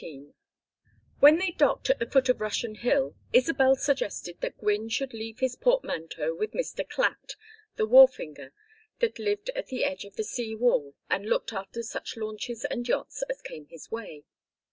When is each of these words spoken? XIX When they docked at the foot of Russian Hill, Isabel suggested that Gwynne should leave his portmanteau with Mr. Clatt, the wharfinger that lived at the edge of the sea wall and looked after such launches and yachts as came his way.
XIX 0.01 0.33
When 1.19 1.37
they 1.37 1.51
docked 1.51 1.91
at 1.91 1.99
the 1.99 2.09
foot 2.09 2.27
of 2.27 2.41
Russian 2.41 2.73
Hill, 2.73 3.15
Isabel 3.33 3.75
suggested 3.75 4.41
that 4.41 4.57
Gwynne 4.57 4.89
should 4.89 5.13
leave 5.13 5.41
his 5.41 5.55
portmanteau 5.55 6.33
with 6.33 6.53
Mr. 6.53 6.83
Clatt, 6.83 7.35
the 7.75 7.85
wharfinger 7.85 8.51
that 8.97 9.19
lived 9.19 9.51
at 9.51 9.67
the 9.67 9.83
edge 9.85 10.03
of 10.05 10.15
the 10.15 10.23
sea 10.23 10.55
wall 10.55 10.95
and 11.07 11.27
looked 11.29 11.53
after 11.53 11.83
such 11.83 12.17
launches 12.17 12.65
and 12.65 12.87
yachts 12.87 13.21
as 13.29 13.43
came 13.43 13.67
his 13.67 13.91
way. 13.91 14.23